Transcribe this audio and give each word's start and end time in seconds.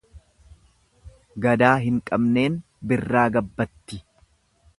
Gadaa 1.47 1.75
hin 1.85 2.01
qabneen 2.09 2.57
birraa 2.93 3.29
gabbatti. 3.37 4.03